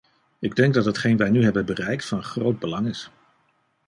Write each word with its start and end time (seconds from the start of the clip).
Ik 0.39 0.55
denk 0.55 0.73
dat 0.73 0.85
hetgeen 0.85 1.17
wij 1.17 1.29
nu 1.29 1.43
hebben 1.43 1.65
bereikt 1.65 2.05
van 2.05 2.23
groot 2.23 2.59
belang 2.59 2.87
is. 2.87 3.11